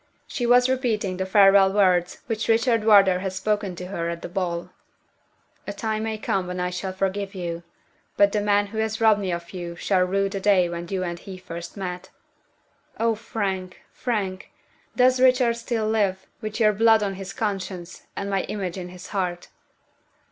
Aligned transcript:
She 0.25 0.47
was 0.47 0.67
repeating 0.67 1.17
the 1.17 1.27
farewell 1.27 1.71
words 1.71 2.21
which 2.25 2.47
Richard 2.47 2.85
Wardour 2.85 3.19
had 3.19 3.33
spoken 3.33 3.75
to 3.75 3.85
her 3.85 4.09
at 4.09 4.23
the 4.23 4.27
ball. 4.29 4.71
"'A 5.67 5.73
time 5.73 6.05
may 6.05 6.17
come 6.17 6.47
when 6.47 6.59
I 6.59 6.71
shall 6.71 6.91
forgive 6.91 7.35
you. 7.35 7.61
But 8.17 8.31
the 8.31 8.41
man 8.41 8.65
who 8.65 8.79
has 8.79 8.99
robbed 8.99 9.19
me 9.19 9.31
of 9.31 9.53
you 9.53 9.75
shall 9.75 10.01
rue 10.03 10.27
the 10.27 10.39
day 10.39 10.67
when 10.67 10.87
you 10.87 11.03
and 11.03 11.19
he 11.19 11.37
first 11.37 11.77
met.' 11.77 12.09
Oh, 12.99 13.13
Frank! 13.13 13.79
Frank! 13.93 14.49
does 14.95 15.19
Richard 15.21 15.53
still 15.57 15.87
live, 15.87 16.25
with 16.41 16.59
your 16.59 16.73
blood 16.73 17.03
on 17.03 17.13
his 17.13 17.31
conscience, 17.31 18.07
and 18.15 18.27
my 18.27 18.41
image 18.45 18.79
in 18.79 18.89
his 18.89 19.09
heart?" 19.09 19.49